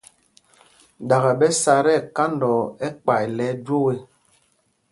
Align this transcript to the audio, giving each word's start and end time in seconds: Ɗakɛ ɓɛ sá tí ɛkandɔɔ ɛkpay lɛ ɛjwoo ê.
Ɗakɛ 1.07 1.31
ɓɛ 1.39 1.47
sá 1.61 1.73
tí 1.85 1.93
ɛkandɔɔ 2.01 2.59
ɛkpay 2.85 3.23
lɛ 3.37 3.45
ɛjwoo 3.53 3.87
ê. 3.93 3.97